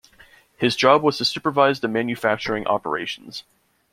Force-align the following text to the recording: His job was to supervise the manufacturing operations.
His 0.57 0.75
job 0.75 1.03
was 1.03 1.19
to 1.19 1.25
supervise 1.25 1.79
the 1.81 1.87
manufacturing 1.87 2.65
operations. 2.65 3.43